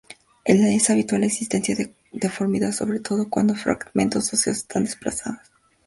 [0.45, 5.51] Es habitual la existencia de deformidad, sobre todo cuando los fragmentos óseos están desplazados.